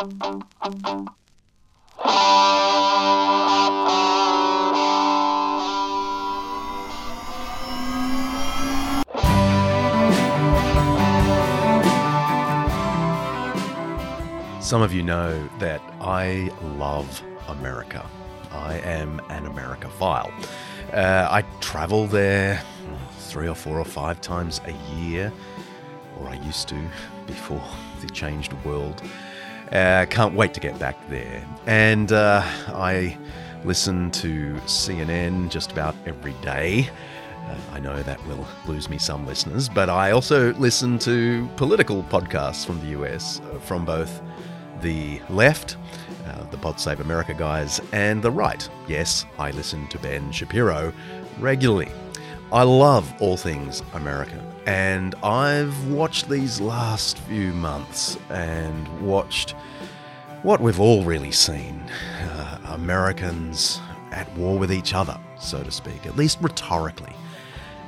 Some 0.00 0.08
of 14.80 14.94
you 14.94 15.02
know 15.02 15.46
that 15.58 15.82
I 16.00 16.50
love 16.62 17.22
America. 17.48 18.08
I 18.50 18.76
am 18.78 19.20
an 19.28 19.44
Americophile. 19.44 20.32
Uh, 20.94 21.28
I 21.30 21.42
travel 21.60 22.06
there 22.06 22.62
three 23.18 23.48
or 23.48 23.54
four 23.54 23.78
or 23.78 23.84
five 23.84 24.22
times 24.22 24.62
a 24.64 24.72
year, 24.96 25.30
or 26.18 26.28
I 26.28 26.36
used 26.36 26.68
to 26.68 26.88
before 27.26 27.62
the 28.00 28.08
changed 28.08 28.54
world. 28.64 29.02
Uh, 29.72 30.04
can't 30.10 30.34
wait 30.34 30.52
to 30.54 30.60
get 30.60 30.78
back 30.78 30.96
there. 31.08 31.46
And 31.66 32.10
uh, 32.12 32.42
I 32.68 33.16
listen 33.64 34.10
to 34.12 34.54
CNN 34.66 35.48
just 35.50 35.70
about 35.70 35.94
every 36.06 36.32
day. 36.42 36.88
Uh, 37.46 37.56
I 37.72 37.80
know 37.80 38.02
that 38.02 38.24
will 38.26 38.46
lose 38.66 38.88
me 38.88 38.98
some 38.98 39.26
listeners, 39.26 39.68
but 39.68 39.88
I 39.88 40.10
also 40.10 40.52
listen 40.54 40.98
to 41.00 41.48
political 41.56 42.02
podcasts 42.04 42.66
from 42.66 42.80
the 42.80 43.00
US, 43.00 43.40
uh, 43.40 43.58
from 43.60 43.84
both 43.84 44.20
the 44.80 45.20
left, 45.28 45.76
uh, 46.26 46.44
the 46.50 46.56
Pod 46.56 46.80
Save 46.80 47.00
America 47.00 47.34
guys, 47.34 47.80
and 47.92 48.22
the 48.22 48.30
right. 48.30 48.68
Yes, 48.88 49.24
I 49.38 49.50
listen 49.52 49.86
to 49.88 49.98
Ben 49.98 50.32
Shapiro 50.32 50.92
regularly. 51.38 51.90
I 52.52 52.64
love 52.64 53.14
all 53.20 53.36
things 53.36 53.80
American, 53.92 54.40
and 54.66 55.14
I've 55.22 55.86
watched 55.86 56.28
these 56.28 56.60
last 56.60 57.16
few 57.18 57.52
months 57.52 58.18
and 58.28 58.88
watched 59.00 59.54
what 60.42 60.60
we've 60.60 60.80
all 60.80 61.04
really 61.04 61.30
seen 61.30 61.78
uh, 62.20 62.58
Americans 62.70 63.78
at 64.10 64.28
war 64.36 64.58
with 64.58 64.72
each 64.72 64.94
other, 64.94 65.16
so 65.38 65.62
to 65.62 65.70
speak, 65.70 66.06
at 66.06 66.16
least 66.16 66.38
rhetorically. 66.40 67.12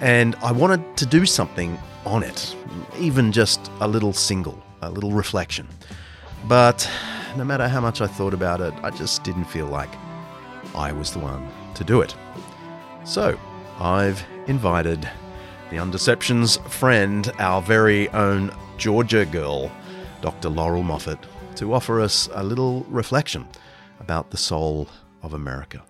And 0.00 0.34
I 0.42 0.50
wanted 0.50 0.96
to 0.96 1.06
do 1.06 1.24
something 1.24 1.78
on 2.04 2.24
it, 2.24 2.56
even 2.98 3.30
just 3.30 3.70
a 3.80 3.86
little 3.86 4.12
single, 4.12 4.60
a 4.82 4.90
little 4.90 5.12
reflection. 5.12 5.68
But 6.48 6.90
no 7.36 7.44
matter 7.44 7.68
how 7.68 7.80
much 7.80 8.00
I 8.00 8.08
thought 8.08 8.34
about 8.34 8.60
it, 8.60 8.74
I 8.82 8.90
just 8.90 9.22
didn't 9.22 9.44
feel 9.44 9.66
like 9.66 9.90
I 10.74 10.90
was 10.90 11.12
the 11.12 11.20
one 11.20 11.48
to 11.74 11.84
do 11.84 12.00
it. 12.00 12.12
So 13.04 13.38
I've 13.80 14.24
invited 14.48 15.08
the 15.70 15.76
Undeceptions 15.76 16.60
friend, 16.68 17.30
our 17.38 17.62
very 17.62 18.08
own 18.08 18.50
Georgia 18.76 19.24
girl, 19.24 19.70
Dr. 20.20 20.48
Laurel 20.48 20.82
Moffatt, 20.82 21.18
to 21.56 21.72
offer 21.72 22.00
us 22.00 22.28
a 22.32 22.42
little 22.42 22.84
reflection 22.88 23.46
about 24.00 24.30
the 24.30 24.36
soul 24.36 24.88
of 25.22 25.32
America. 25.32 25.82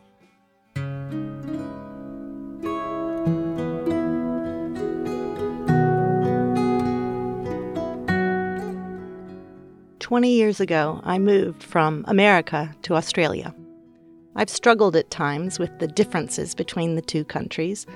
20 10.08 10.30
years 10.30 10.58
ago, 10.60 11.00
I 11.04 11.18
moved 11.18 11.62
from 11.62 12.04
America 12.08 12.74
to 12.82 12.94
Australia. 12.94 13.54
I've 14.38 14.48
struggled 14.48 14.94
at 14.94 15.10
times 15.10 15.58
with 15.58 15.80
the 15.80 15.88
differences 15.88 16.54
between 16.54 16.94
the 16.94 17.02
two 17.02 17.24
countries 17.24 17.86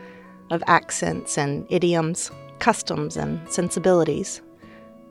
of 0.50 0.60
accents 0.66 1.38
and 1.38 1.64
idioms, 1.70 2.32
customs 2.58 3.16
and 3.16 3.40
sensibilities. 3.48 4.42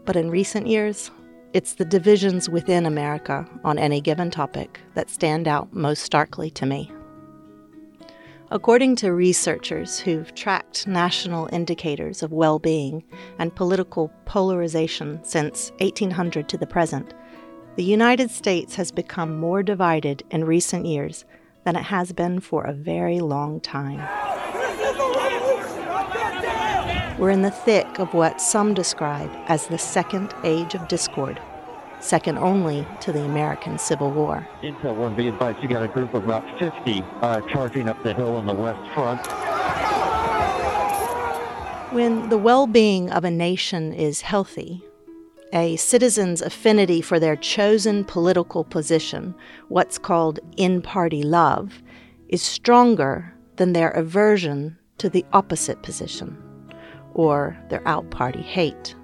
But 0.04 0.18
in 0.18 0.30
recent 0.30 0.68
years, 0.68 1.10
it's 1.54 1.76
the 1.76 1.86
divisions 1.86 2.50
within 2.50 2.86
America 2.86 3.48
on 3.64 3.80
any 3.80 4.02
given 4.02 4.30
topic 4.30 4.82
that 4.96 5.10
stand 5.10 5.48
out 5.48 5.74
most 5.74 6.04
starkly 6.04 6.50
to 6.52 6.66
me. 6.66 6.92
According 8.50 8.98
to 8.98 9.14
researchers 9.14 10.02
who've 10.02 10.36
tracked 10.36 10.86
national 10.86 11.48
indicators 11.54 12.24
of 12.24 12.34
well 12.34 12.60
being 12.60 13.06
and 13.40 13.56
political 13.56 14.12
polarization 14.26 15.24
since 15.24 15.72
1800 15.80 16.50
to 16.50 16.58
the 16.58 16.68
present, 16.68 17.14
the 17.82 17.88
United 17.88 18.30
States 18.30 18.76
has 18.76 18.92
become 18.92 19.40
more 19.40 19.64
divided 19.64 20.24
in 20.30 20.46
recent 20.46 20.86
years 20.86 21.26
than 21.64 21.76
it 21.76 21.82
has 21.82 22.14
been 22.14 22.40
for 22.40 22.64
a 22.64 22.74
very 22.74 23.20
long 23.20 23.60
time. 23.60 23.98
We're 27.18 27.32
in 27.32 27.42
the 27.42 27.50
thick 27.50 27.98
of 27.98 28.14
what 28.14 28.40
some 28.40 28.76
describe 28.76 29.32
as 29.48 29.66
the 29.66 29.80
second 29.80 30.32
age 30.44 30.76
of 30.76 30.88
discord 30.88 31.42
second 32.00 32.38
only 32.38 32.86
to 33.00 33.12
the 33.12 33.24
American 33.24 33.80
Civil 33.80 34.12
War. 34.12 34.48
Intel 34.62 34.96
one 34.96 35.16
be 35.16 35.28
advised 35.28 35.58
you 35.64 35.68
got 35.68 35.82
a 35.82 35.88
group 35.88 36.14
of 36.14 36.24
about 36.24 36.46
50 36.60 37.04
uh, 37.22 37.42
charging 37.50 37.90
up 37.90 38.04
the 38.04 38.14
hill 38.14 38.36
on 38.36 38.46
the 38.46 38.54
west 38.54 38.94
front. 38.94 39.26
When 41.92 42.30
the 42.30 42.38
well 42.38 42.68
being 42.68 43.10
of 43.10 43.24
a 43.24 43.32
nation 43.32 43.92
is 43.92 44.22
healthy, 44.22 44.84
a 45.54 45.76
citizen's 45.76 46.42
affinity 46.42 47.02
for 47.02 47.20
their 47.20 47.36
chosen 47.36 48.04
political 48.06 48.64
position, 48.64 49.36
what's 49.68 49.98
called 49.98 50.40
in 50.58 50.82
party 50.82 51.24
love, 51.24 51.82
is 52.30 52.42
stronger 52.42 53.34
than 53.58 53.74
their 53.74 53.92
aversion 53.92 54.78
to 54.98 55.10
the 55.10 55.26
opposite 55.34 55.82
position, 55.84 56.38
or 57.14 57.58
their 57.70 57.86
out 57.88 58.10
party 58.12 58.42
hate. 58.42 58.96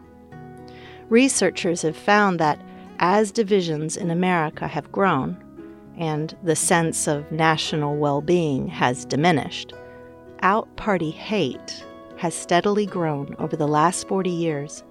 Researchers 1.09 1.81
have 1.81 1.97
found 1.97 2.39
that 2.39 2.61
as 2.99 3.31
divisions 3.31 3.97
in 3.97 4.09
America 4.09 4.67
have 4.67 4.91
grown 4.91 5.43
and 5.97 6.37
the 6.43 6.55
sense 6.55 7.07
of 7.07 7.31
national 7.31 7.97
well 7.97 8.21
being 8.21 8.67
has 8.67 9.05
diminished, 9.05 9.73
out 10.41 10.73
party 10.75 11.11
hate 11.11 11.85
has 12.17 12.33
steadily 12.33 12.85
grown 12.85 13.35
over 13.39 13.55
the 13.55 13.67
last 13.67 14.07
40 14.07 14.29
years 14.29 14.83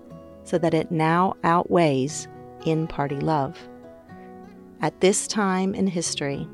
so 0.47 0.59
that 0.59 0.75
it 0.75 0.91
now 0.91 1.35
outweighs 1.43 2.29
in 2.65 2.87
party 2.87 3.17
love. 3.17 3.59
At 4.81 5.01
this 5.01 5.27
time 5.27 5.75
in 5.75 5.89
history, 5.89 6.49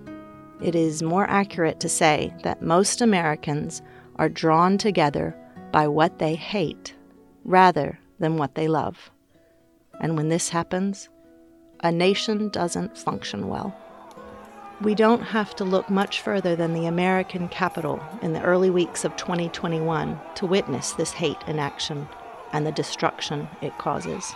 it 0.62 0.74
is 0.74 1.02
more 1.02 1.28
accurate 1.28 1.78
to 1.80 1.88
say 1.88 2.34
that 2.42 2.62
most 2.62 3.00
Americans 3.00 3.82
are 4.16 4.28
drawn 4.28 4.78
together 4.78 5.36
by 5.72 5.88
what 5.88 6.18
they 6.18 6.34
hate 6.34 6.94
rather 7.44 7.98
than 8.18 8.38
what 8.38 8.54
they 8.54 8.68
love. 8.68 9.10
And 10.00 10.16
when 10.16 10.28
this 10.28 10.48
happens, 10.48 11.08
a 11.80 11.92
nation 11.92 12.48
doesn't 12.48 12.96
function 12.96 13.48
well. 13.48 13.76
We 14.80 14.94
don't 14.94 15.22
have 15.22 15.54
to 15.56 15.64
look 15.64 15.90
much 15.90 16.20
further 16.20 16.56
than 16.56 16.72
the 16.72 16.86
American 16.86 17.48
Capitol 17.48 18.02
in 18.22 18.32
the 18.32 18.42
early 18.42 18.70
weeks 18.70 19.04
of 19.04 19.16
2021 19.16 20.18
to 20.36 20.46
witness 20.46 20.92
this 20.92 21.12
hate 21.12 21.38
in 21.46 21.58
action 21.58 22.08
and 22.52 22.66
the 22.66 22.72
destruction 22.72 23.48
it 23.60 23.76
causes. 23.78 24.34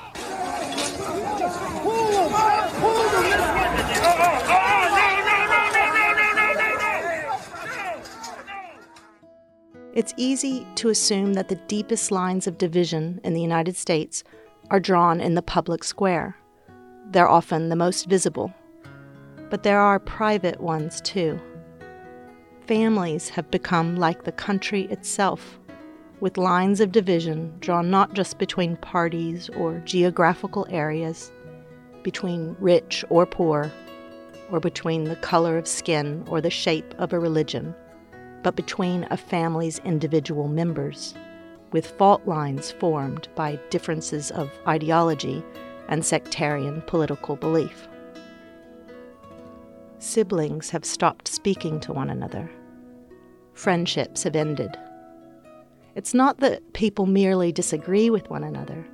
It's 9.94 10.12
easy 10.16 10.66
to 10.77 10.91
assume 10.91 11.34
that 11.34 11.49
the 11.49 11.60
deepest 11.69 12.10
lines 12.10 12.47
of 12.47 12.59
division 12.59 13.21
in 13.25 13.34
the 13.34 13.41
United 13.41 13.77
States 13.77 14.25
are 14.71 14.81
drawn 14.81 15.21
in 15.21 15.34
the 15.34 15.43
public 15.43 15.84
square 15.84 16.37
they're 17.10 17.28
often 17.28 17.69
the 17.69 17.77
most 17.77 18.06
visible. 18.06 18.53
But 19.48 19.62
there 19.62 19.81
are 19.81 19.98
private 19.98 20.60
ones 20.60 21.00
too. 21.00 21.41
Families 22.66 23.28
have 23.28 23.50
become 23.50 23.97
like 23.97 24.25
the 24.25 24.33
country 24.33 24.83
itself, 24.91 25.59
with 26.21 26.38
lines 26.38 26.81
of 26.81 26.93
division 26.93 27.54
drawn 27.60 27.91
not 27.91 28.15
just 28.15 28.38
between 28.38 28.77
parties 28.77 29.49
or 29.50 29.78
geographical 29.84 30.66
areas, 30.71 31.30
between 32.03 32.57
rich 32.59 33.04
or 33.10 33.27
poor, 33.27 33.71
or 34.51 34.60
between 34.60 35.04
the 35.04 35.16
color 35.16 35.59
of 35.59 35.66
skin 35.66 36.24
or 36.28 36.41
the 36.41 36.51
shape 36.51 36.95
of 36.98 37.13
a 37.13 37.18
religion, 37.18 37.74
but 38.42 38.57
between 38.57 39.07
a 39.10 39.16
family's 39.16 39.80
individual 39.80 40.48
members, 40.48 41.15
with 41.72 41.91
fault 41.98 42.27
lines 42.27 42.71
formed 42.71 43.28
by 43.34 43.59
differences 43.71 44.30
of 44.30 44.51
ideology 44.66 45.45
and 45.89 46.04
sectarian 46.04 46.80
political 46.83 47.36
belief. 47.36 47.89
Siblings 49.98 50.71
have 50.71 50.84
stopped 50.84 51.27
speaking 51.27 51.80
to 51.80 51.92
one 51.92 52.10
another. 52.10 52.48
Friendships 53.54 54.22
have 54.22 54.36
ended. 54.36 54.77
It's 55.97 56.13
not 56.13 56.41
that 56.41 56.75
people 56.75 57.07
merely 57.07 57.53
disagree 57.53 58.10
with 58.10 58.28
one 58.28 58.45
another, 58.45 58.87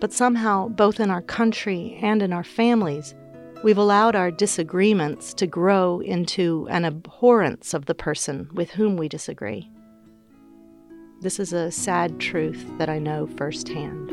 but 0.00 0.12
somehow, 0.12 0.66
both 0.66 0.98
in 0.98 1.08
our 1.08 1.22
country 1.22 1.96
and 2.02 2.20
in 2.20 2.32
our 2.32 2.42
families, 2.42 3.14
we've 3.62 3.78
allowed 3.78 4.16
our 4.16 4.32
disagreements 4.32 5.32
to 5.34 5.46
grow 5.46 6.00
into 6.00 6.66
an 6.68 6.84
abhorrence 6.84 7.74
of 7.74 7.86
the 7.86 7.94
person 7.94 8.50
with 8.54 8.70
whom 8.70 8.96
we 8.96 9.08
disagree. 9.08 9.70
This 11.20 11.38
is 11.38 11.52
a 11.52 11.70
sad 11.70 12.18
truth 12.18 12.66
that 12.78 12.88
I 12.88 12.98
know 12.98 13.28
firsthand. 13.28 14.10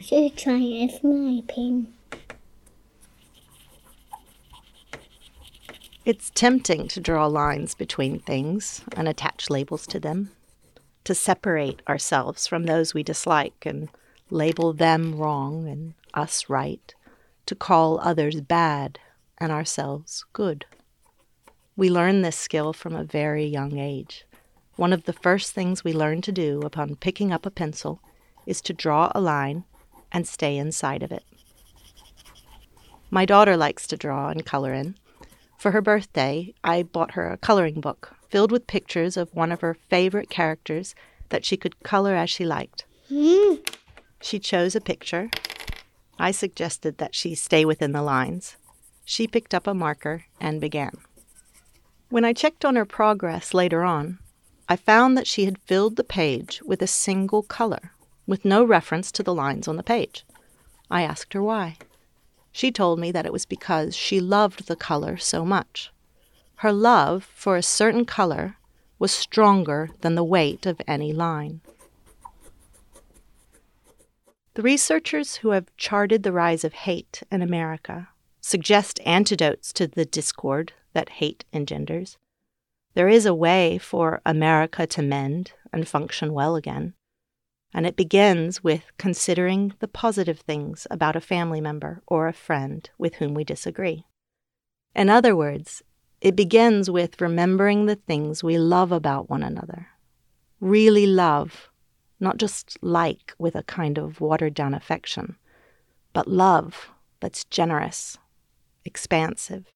Should 0.00 0.36
try 0.36 0.60
it 0.60 1.02
my 1.02 1.42
pain. 1.48 1.95
It's 6.06 6.30
tempting 6.30 6.86
to 6.90 7.00
draw 7.00 7.26
lines 7.26 7.74
between 7.74 8.20
things 8.20 8.80
and 8.96 9.08
attach 9.08 9.50
labels 9.50 9.88
to 9.88 9.98
them, 9.98 10.30
to 11.02 11.16
separate 11.16 11.82
ourselves 11.88 12.46
from 12.46 12.62
those 12.62 12.94
we 12.94 13.02
dislike 13.02 13.66
and 13.66 13.88
label 14.30 14.72
them 14.72 15.16
wrong 15.16 15.66
and 15.66 15.94
us 16.14 16.48
right, 16.48 16.94
to 17.46 17.56
call 17.56 17.98
others 17.98 18.40
bad 18.40 19.00
and 19.38 19.50
ourselves 19.50 20.24
good. 20.32 20.64
We 21.76 21.90
learn 21.90 22.22
this 22.22 22.38
skill 22.38 22.72
from 22.72 22.94
a 22.94 23.02
very 23.02 23.44
young 23.44 23.76
age. 23.76 24.26
One 24.76 24.92
of 24.92 25.06
the 25.06 25.12
first 25.12 25.54
things 25.54 25.82
we 25.82 25.92
learn 25.92 26.20
to 26.20 26.30
do 26.30 26.60
upon 26.60 26.94
picking 26.94 27.32
up 27.32 27.44
a 27.44 27.50
pencil 27.50 28.00
is 28.46 28.60
to 28.60 28.72
draw 28.72 29.10
a 29.12 29.20
line 29.20 29.64
and 30.12 30.24
stay 30.24 30.56
inside 30.56 31.02
of 31.02 31.10
it. 31.10 31.24
My 33.10 33.24
daughter 33.24 33.56
likes 33.56 33.88
to 33.88 33.96
draw 33.96 34.28
and 34.28 34.46
color 34.46 34.72
in. 34.72 34.94
For 35.58 35.70
her 35.70 35.80
birthday, 35.80 36.54
I 36.62 36.82
bought 36.82 37.12
her 37.12 37.30
a 37.30 37.36
coloring 37.38 37.80
book 37.80 38.14
filled 38.28 38.52
with 38.52 38.66
pictures 38.66 39.16
of 39.16 39.34
one 39.34 39.52
of 39.52 39.60
her 39.60 39.74
favorite 39.88 40.28
characters 40.28 40.94
that 41.28 41.44
she 41.44 41.56
could 41.56 41.82
color 41.82 42.14
as 42.14 42.30
she 42.30 42.44
liked. 42.44 42.84
Hmm. 43.08 43.54
She 44.20 44.38
chose 44.38 44.74
a 44.74 44.80
picture. 44.80 45.30
I 46.18 46.30
suggested 46.30 46.98
that 46.98 47.14
she 47.14 47.34
stay 47.34 47.64
within 47.64 47.92
the 47.92 48.02
lines. 48.02 48.56
She 49.04 49.26
picked 49.26 49.54
up 49.54 49.66
a 49.66 49.74
marker 49.74 50.24
and 50.40 50.60
began. 50.60 50.92
When 52.08 52.24
I 52.24 52.32
checked 52.32 52.64
on 52.64 52.76
her 52.76 52.84
progress 52.84 53.54
later 53.54 53.82
on, 53.82 54.18
I 54.68 54.76
found 54.76 55.16
that 55.16 55.26
she 55.26 55.44
had 55.44 55.58
filled 55.66 55.96
the 55.96 56.04
page 56.04 56.60
with 56.64 56.82
a 56.82 56.86
single 56.86 57.42
color, 57.42 57.92
with 58.26 58.44
no 58.44 58.64
reference 58.64 59.12
to 59.12 59.22
the 59.22 59.34
lines 59.34 59.68
on 59.68 59.76
the 59.76 59.82
page. 59.82 60.24
I 60.90 61.02
asked 61.02 61.34
her 61.34 61.42
why. 61.42 61.76
She 62.56 62.72
told 62.72 62.98
me 62.98 63.12
that 63.12 63.26
it 63.26 63.34
was 63.34 63.44
because 63.44 63.94
she 63.94 64.18
loved 64.18 64.66
the 64.66 64.76
color 64.76 65.18
so 65.18 65.44
much. 65.44 65.92
Her 66.64 66.72
love 66.72 67.28
for 67.34 67.54
a 67.58 67.62
certain 67.62 68.06
color 68.06 68.56
was 68.98 69.12
stronger 69.12 69.90
than 70.00 70.14
the 70.14 70.24
weight 70.24 70.64
of 70.64 70.80
any 70.88 71.12
line. 71.12 71.60
The 74.54 74.62
researchers 74.62 75.36
who 75.36 75.50
have 75.50 75.76
charted 75.76 76.22
the 76.22 76.32
rise 76.32 76.64
of 76.64 76.72
hate 76.72 77.22
in 77.30 77.42
America 77.42 78.08
suggest 78.40 79.00
antidotes 79.04 79.70
to 79.74 79.86
the 79.86 80.06
discord 80.06 80.72
that 80.94 81.20
hate 81.20 81.44
engenders. 81.52 82.16
There 82.94 83.08
is 83.08 83.26
a 83.26 83.34
way 83.34 83.76
for 83.76 84.22
America 84.24 84.86
to 84.86 85.02
mend 85.02 85.52
and 85.74 85.86
function 85.86 86.32
well 86.32 86.56
again, 86.56 86.94
and 87.74 87.86
it 87.86 87.96
begins 87.96 88.62
with 88.62 88.84
considering 88.98 89.74
the 89.80 89.88
positive 89.88 90.40
things 90.40 90.86
about 90.90 91.16
a 91.16 91.20
family 91.20 91.60
member 91.60 92.02
or 92.06 92.26
a 92.26 92.32
friend 92.32 92.88
with 92.98 93.16
whom 93.16 93.34
we 93.34 93.44
disagree. 93.44 94.04
In 94.94 95.10
other 95.10 95.36
words, 95.36 95.82
it 96.20 96.34
begins 96.34 96.90
with 96.90 97.20
remembering 97.20 97.86
the 97.86 97.96
things 97.96 98.42
we 98.42 98.58
love 98.58 98.92
about 98.92 99.28
one 99.28 99.42
another. 99.42 99.88
Really 100.60 101.06
love, 101.06 101.68
not 102.18 102.38
just 102.38 102.78
like 102.80 103.34
with 103.38 103.54
a 103.54 103.62
kind 103.62 103.98
of 103.98 104.20
watered 104.20 104.54
down 104.54 104.72
affection, 104.72 105.36
but 106.12 106.26
love 106.26 106.90
that's 107.20 107.44
generous, 107.44 108.16
expansive. 108.84 109.66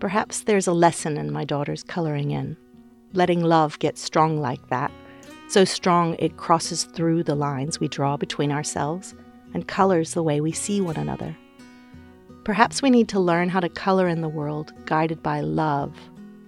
Perhaps 0.00 0.44
there's 0.44 0.66
a 0.66 0.72
lesson 0.72 1.18
in 1.18 1.30
my 1.30 1.44
daughter's 1.44 1.82
coloring 1.82 2.30
in, 2.30 2.56
letting 3.12 3.42
love 3.42 3.78
get 3.80 3.98
strong 3.98 4.40
like 4.40 4.66
that, 4.70 4.90
so 5.48 5.62
strong 5.62 6.16
it 6.18 6.38
crosses 6.38 6.84
through 6.84 7.22
the 7.22 7.34
lines 7.34 7.78
we 7.78 7.86
draw 7.86 8.16
between 8.16 8.50
ourselves 8.50 9.14
and 9.52 9.68
colors 9.68 10.14
the 10.14 10.22
way 10.22 10.40
we 10.40 10.52
see 10.52 10.80
one 10.80 10.96
another. 10.96 11.36
Perhaps 12.44 12.80
we 12.80 12.88
need 12.88 13.08
to 13.10 13.20
learn 13.20 13.50
how 13.50 13.60
to 13.60 13.68
color 13.68 14.08
in 14.08 14.22
the 14.22 14.28
world 14.28 14.72
guided 14.86 15.22
by 15.22 15.40
love 15.40 15.94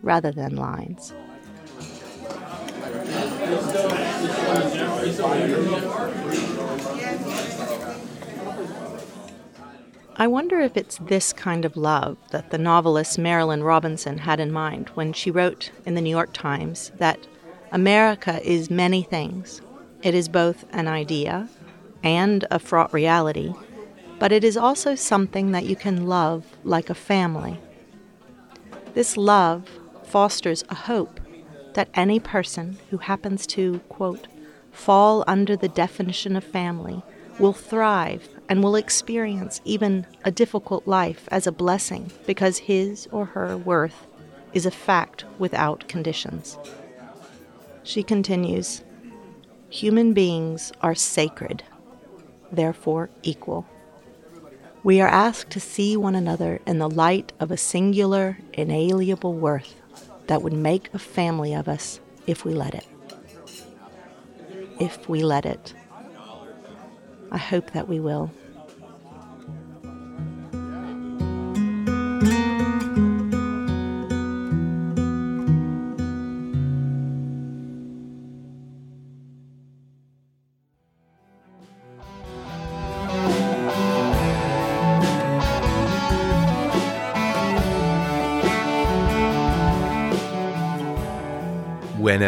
rather 0.00 0.32
than 0.32 0.56
lines. 0.56 1.12
I 10.22 10.28
wonder 10.28 10.60
if 10.60 10.76
it's 10.76 10.98
this 10.98 11.32
kind 11.32 11.64
of 11.64 11.76
love 11.76 12.16
that 12.30 12.50
the 12.50 12.56
novelist 12.56 13.18
Marilynne 13.18 13.64
Robinson 13.64 14.18
had 14.18 14.38
in 14.38 14.52
mind 14.52 14.88
when 14.90 15.12
she 15.12 15.32
wrote 15.32 15.72
in 15.84 15.96
the 15.96 16.00
New 16.00 16.10
York 16.10 16.32
Times 16.32 16.92
that 16.98 17.26
America 17.72 18.40
is 18.48 18.70
many 18.70 19.02
things. 19.02 19.60
It 20.00 20.14
is 20.14 20.28
both 20.28 20.64
an 20.70 20.86
idea 20.86 21.48
and 22.04 22.44
a 22.52 22.60
fraught 22.60 22.92
reality, 22.92 23.52
but 24.20 24.30
it 24.30 24.44
is 24.44 24.56
also 24.56 24.94
something 24.94 25.50
that 25.50 25.64
you 25.64 25.74
can 25.74 26.06
love 26.06 26.44
like 26.62 26.88
a 26.88 26.94
family. 26.94 27.58
This 28.94 29.16
love 29.16 29.68
fosters 30.04 30.62
a 30.68 30.76
hope 30.76 31.18
that 31.74 31.90
any 31.94 32.20
person 32.20 32.78
who 32.90 32.98
happens 32.98 33.44
to, 33.48 33.80
quote, 33.88 34.28
fall 34.70 35.24
under 35.26 35.56
the 35.56 35.68
definition 35.68 36.36
of 36.36 36.44
family 36.44 37.02
will 37.40 37.52
thrive 37.52 38.28
and 38.52 38.62
will 38.62 38.76
experience 38.76 39.62
even 39.64 40.06
a 40.26 40.30
difficult 40.30 40.86
life 40.86 41.26
as 41.30 41.46
a 41.46 41.50
blessing 41.52 42.12
because 42.26 42.58
his 42.58 43.08
or 43.10 43.24
her 43.24 43.56
worth 43.56 44.06
is 44.52 44.66
a 44.66 44.70
fact 44.70 45.24
without 45.38 45.88
conditions. 45.88 46.58
She 47.82 48.02
continues 48.02 48.82
Human 49.70 50.12
beings 50.12 50.70
are 50.82 50.94
sacred, 50.94 51.62
therefore 52.52 53.08
equal. 53.22 53.66
We 54.82 55.00
are 55.00 55.08
asked 55.08 55.48
to 55.52 55.58
see 55.58 55.96
one 55.96 56.14
another 56.14 56.60
in 56.66 56.78
the 56.78 56.90
light 56.90 57.32
of 57.40 57.50
a 57.50 57.56
singular, 57.56 58.36
inalienable 58.52 59.32
worth 59.32 59.80
that 60.26 60.42
would 60.42 60.52
make 60.52 60.92
a 60.92 60.98
family 60.98 61.54
of 61.54 61.68
us 61.68 62.00
if 62.26 62.44
we 62.44 62.52
let 62.52 62.74
it. 62.74 62.86
If 64.78 65.08
we 65.08 65.22
let 65.22 65.46
it. 65.46 65.72
I 67.30 67.38
hope 67.38 67.70
that 67.70 67.88
we 67.88 67.98
will. 67.98 68.30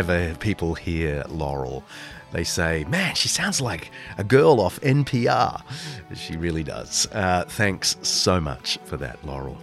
Whenever 0.04 0.36
people 0.36 0.74
hear 0.74 1.24
Laurel, 1.30 1.82
they 2.32 2.44
say, 2.44 2.84
Man, 2.90 3.14
she 3.14 3.28
sounds 3.28 3.58
like 3.58 3.90
a 4.18 4.24
girl 4.24 4.60
off 4.60 4.78
NPR. 4.80 5.62
She 6.14 6.36
really 6.36 6.62
does. 6.62 7.08
Uh, 7.10 7.46
thanks 7.48 7.96
so 8.02 8.38
much 8.38 8.78
for 8.84 8.98
that, 8.98 9.24
Laurel. 9.24 9.56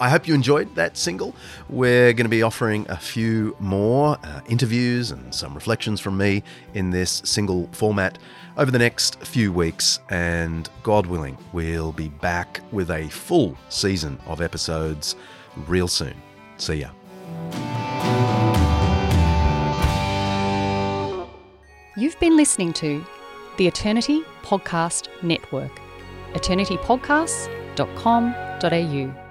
I 0.00 0.08
hope 0.08 0.26
you 0.26 0.34
enjoyed 0.34 0.74
that 0.74 0.96
single. 0.96 1.36
We're 1.68 2.12
going 2.14 2.24
to 2.24 2.30
be 2.30 2.42
offering 2.42 2.84
a 2.88 2.96
few 2.96 3.56
more 3.60 4.18
uh, 4.24 4.40
interviews 4.48 5.12
and 5.12 5.32
some 5.32 5.54
reflections 5.54 6.00
from 6.00 6.16
me 6.16 6.42
in 6.74 6.90
this 6.90 7.22
single 7.24 7.68
format 7.70 8.18
over 8.56 8.72
the 8.72 8.78
next 8.80 9.20
few 9.20 9.52
weeks. 9.52 10.00
And 10.10 10.68
God 10.82 11.06
willing, 11.06 11.38
we'll 11.52 11.92
be 11.92 12.08
back 12.08 12.60
with 12.72 12.90
a 12.90 13.08
full 13.08 13.56
season 13.68 14.18
of 14.26 14.40
episodes 14.40 15.14
real 15.68 15.86
soon. 15.86 16.20
See 16.56 16.80
ya. 16.80 16.90
You've 21.96 22.18
been 22.18 22.36
listening 22.36 22.72
to 22.74 23.04
the 23.56 23.66
Eternity 23.68 24.22
Podcast 24.42 25.06
Network, 25.22 25.70
eternitypodcasts.com.au. 26.32 29.23